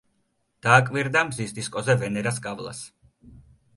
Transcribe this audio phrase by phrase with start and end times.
[0.67, 2.81] დააკვირდა მზის დისკოზე ვენერას გავლას.